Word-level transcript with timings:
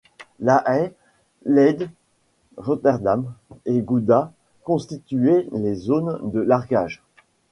La 0.39 0.63
Haye, 0.67 0.91
Leyde, 1.45 1.87
Rotterdam 2.57 3.35
et 3.67 3.81
Gouda 3.83 4.31
constituaient 4.63 5.47
les 5.51 5.75
zones 5.75 6.31
de 6.31 6.39
largage. 6.39 7.03